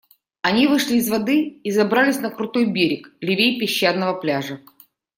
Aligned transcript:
Они 0.41 0.65
вышли 0.65 0.95
из 0.95 1.09
воды 1.11 1.43
и 1.43 1.69
забрались 1.69 2.19
на 2.19 2.31
крутой 2.31 2.65
берег, 2.65 3.13
левей 3.21 3.59
песчаного 3.59 4.19
пляжа. 4.19 4.59